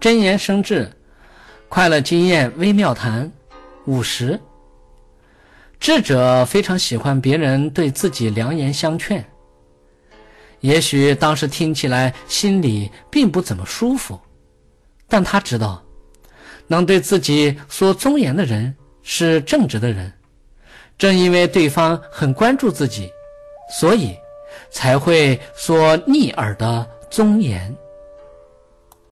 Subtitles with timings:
[0.00, 0.90] 真言生智
[1.68, 3.30] 快乐经验微妙谈
[3.84, 4.40] 五十。
[5.78, 9.22] 智者非常喜欢别人对自己良言相劝。
[10.60, 14.18] 也许当时听起来心里并不怎么舒服
[15.08, 15.82] 但他知道
[16.66, 20.10] 能对自己说忠言的人是正直的人。
[20.96, 23.10] 正因为对方很关注自己
[23.70, 24.16] 所以
[24.70, 27.76] 才会说逆耳的忠言。